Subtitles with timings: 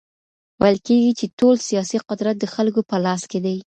[0.61, 3.55] ويل کېږي چي ټول سياسي قدرت د خلګو په لاس کي دی.